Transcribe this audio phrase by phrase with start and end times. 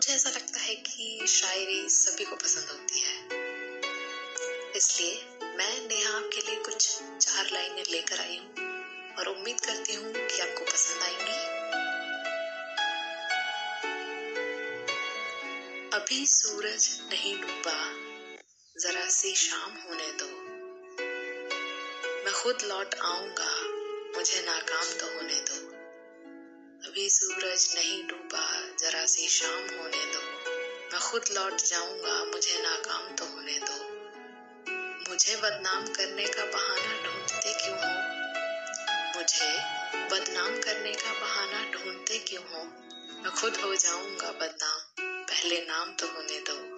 [0.00, 3.14] मुझे ऐसा लगता है कि शायरी सभी को पसंद होती है।
[4.76, 5.14] इसलिए
[5.56, 6.86] मैं नेहा आपके लिए कुछ
[7.20, 8.70] चार लाइनें लेकर आई हूँ
[9.18, 11.36] और उम्मीद करती हूँ कि आपको पसंद आएँगी।
[15.96, 17.78] अभी सूरज नहीं डूबा,
[18.76, 20.30] जरा सी शाम होने दो।
[22.24, 23.52] मैं खुद लौट आऊँगा,
[24.16, 25.59] मुझे नाकाम तो होने दो।
[27.10, 30.20] सूरज नहीं डूबा, जरा सी शाम होने दो।
[30.92, 34.00] मैं खुद लौट जाऊँगा, मुझे नाकाम तो होने दो।
[35.10, 38.10] मुझे बदनाम करने का बहाना ढूंढते क्यों हो?
[39.16, 39.58] मुझे
[40.08, 42.64] बदनाम करने का बहाना ढूंढते क्यों हो?
[43.22, 44.78] मैं खुद हो जाऊँगा बदनाम,
[45.24, 46.69] पहले नाम तो होने दो।